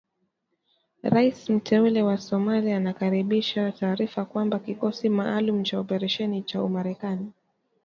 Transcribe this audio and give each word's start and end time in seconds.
Rais 1.03 1.49
mteule 1.49 2.01
wa 2.03 2.17
Somalia 2.17 2.77
anakaribisha 2.77 3.71
taarifa 3.71 4.25
kwamba, 4.25 4.59
kikosi 4.59 5.09
maalum 5.09 5.63
cha 5.63 5.79
operesheni 5.79 6.41
cha 6.43 6.67
Marekani. 6.67 7.31